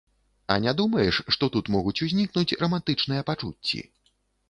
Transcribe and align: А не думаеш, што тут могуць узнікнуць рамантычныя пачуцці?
А 0.55 0.55
не 0.63 0.73
думаеш, 0.79 1.19
што 1.37 1.51
тут 1.57 1.71
могуць 1.77 1.95
узнікнуць 2.09 2.57
рамантычныя 2.65 3.31
пачуцці? 3.33 3.89